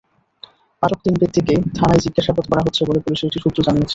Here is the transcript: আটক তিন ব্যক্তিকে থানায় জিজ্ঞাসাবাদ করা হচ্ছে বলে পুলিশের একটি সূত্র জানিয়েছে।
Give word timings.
আটক 0.83 0.99
তিন 1.05 1.15
ব্যক্তিকে 1.21 1.53
থানায় 1.77 2.01
জিজ্ঞাসাবাদ 2.05 2.45
করা 2.47 2.61
হচ্ছে 2.65 2.81
বলে 2.87 2.99
পুলিশের 3.05 3.27
একটি 3.27 3.39
সূত্র 3.43 3.59
জানিয়েছে। 3.67 3.89